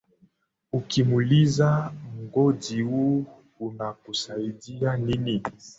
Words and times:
ukimuliza 0.73 1.93
mgodi 2.21 2.81
huu 2.81 3.25
unakusaidia 3.59 4.97
nini 4.97 5.43